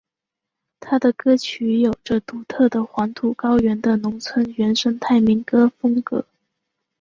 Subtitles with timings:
[0.79, 6.25] 他的歌曲有着独特的黄土高原的农村原生态民歌风格。